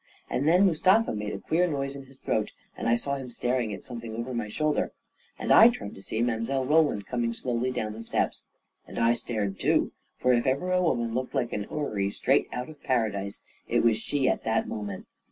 [0.31, 3.71] And then Mustafa made a queer noise in his throat, and I saw him staring
[3.71, 4.93] at something over my shoulder,
[5.37, 6.65] and I turned to see Mile.
[6.65, 8.47] Roland coming slowly down the steps.
[8.87, 12.67] And I stared, too, for if ever a woman looked like an houri straight out
[12.67, 15.05] of Paradise, it was she at that moment